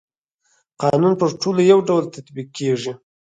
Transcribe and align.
قانون 0.81 1.13
پر 1.19 1.29
ټولو 1.41 1.61
يو 1.71 1.79
ډول 1.87 2.03
تطبيق 2.15 2.47
کيږي. 2.57 2.91